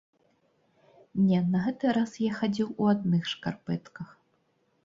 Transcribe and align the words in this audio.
Не, 1.25 1.41
на 1.55 1.59
гэты 1.65 1.93
раз 1.97 2.11
я 2.23 2.31
хадзіў 2.39 2.67
у 2.81 2.91
адных 2.95 3.21
шкарпэтках. 3.33 4.07